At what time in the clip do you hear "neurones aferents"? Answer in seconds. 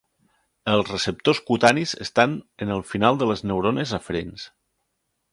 3.51-4.47